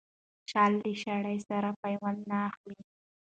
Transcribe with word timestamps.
شال 0.51 0.71
له 0.81 0.91
شړۍ 1.01 1.37
سره 1.49 1.69
پيوند 1.81 2.19
نه 2.29 2.37
اخلي. 2.49 2.79